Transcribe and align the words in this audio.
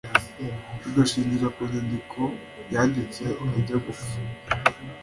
rugashingira 0.83 1.47
ku 1.55 1.59
nyandiko 1.69 2.21
yanditse 2.73 3.23
ajya 3.57 3.77
gupfa 3.85 4.15